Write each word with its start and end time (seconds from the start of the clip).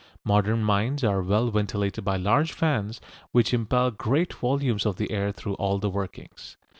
Modern 0.25 0.63
mines 0.63 1.03
are 1.03 1.21
well 1.21 1.51
ventilated 1.51 2.03
by 2.03 2.17
large 2.17 2.53
fans, 2.53 2.99
which 3.33 3.53
impel 3.53 3.91
great 3.91 4.33
volumes 4.33 4.83
of 4.87 4.99
air 5.11 5.31
through 5.31 5.53
all 5.53 5.77
the 5.77 5.91
workings. 5.91 6.57